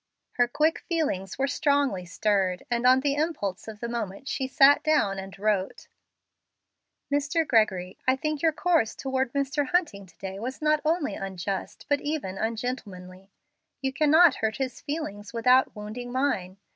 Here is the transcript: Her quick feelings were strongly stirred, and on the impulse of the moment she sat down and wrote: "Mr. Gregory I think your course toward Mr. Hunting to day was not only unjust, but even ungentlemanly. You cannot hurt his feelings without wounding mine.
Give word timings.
Her 0.31 0.47
quick 0.47 0.79
feelings 0.79 1.37
were 1.37 1.47
strongly 1.47 2.07
stirred, 2.07 2.65
and 2.71 2.87
on 2.87 3.01
the 3.01 3.13
impulse 3.13 3.67
of 3.67 3.81
the 3.81 3.87
moment 3.87 4.27
she 4.27 4.47
sat 4.47 4.81
down 4.81 5.19
and 5.19 5.37
wrote: 5.37 5.87
"Mr. 7.13 7.47
Gregory 7.47 7.99
I 8.07 8.15
think 8.15 8.41
your 8.41 8.51
course 8.51 8.95
toward 8.95 9.31
Mr. 9.33 9.67
Hunting 9.67 10.07
to 10.07 10.17
day 10.17 10.39
was 10.39 10.59
not 10.59 10.81
only 10.83 11.13
unjust, 11.13 11.85
but 11.87 12.01
even 12.01 12.39
ungentlemanly. 12.39 13.29
You 13.79 13.93
cannot 13.93 14.37
hurt 14.37 14.57
his 14.57 14.81
feelings 14.81 15.33
without 15.33 15.75
wounding 15.75 16.11
mine. 16.11 16.57